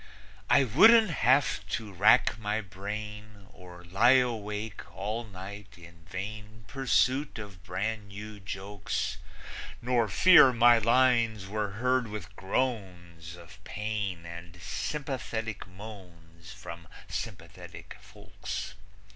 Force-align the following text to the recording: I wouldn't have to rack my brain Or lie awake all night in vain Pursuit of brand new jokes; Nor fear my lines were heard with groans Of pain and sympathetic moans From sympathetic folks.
I 0.49 0.63
wouldn't 0.63 1.11
have 1.11 1.63
to 1.77 1.93
rack 1.93 2.39
my 2.39 2.59
brain 2.59 3.45
Or 3.51 3.83
lie 3.83 4.13
awake 4.17 4.81
all 4.95 5.25
night 5.25 5.77
in 5.77 6.03
vain 6.09 6.63
Pursuit 6.67 7.37
of 7.37 7.63
brand 7.63 8.07
new 8.07 8.39
jokes; 8.39 9.17
Nor 9.79 10.07
fear 10.07 10.51
my 10.53 10.79
lines 10.79 11.45
were 11.45 11.73
heard 11.73 12.07
with 12.07 12.35
groans 12.35 13.35
Of 13.35 13.63
pain 13.63 14.25
and 14.25 14.59
sympathetic 14.59 15.67
moans 15.67 16.51
From 16.51 16.87
sympathetic 17.07 17.95
folks. 18.01 18.73